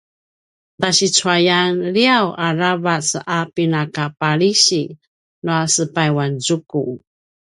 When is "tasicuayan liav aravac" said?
0.79-3.07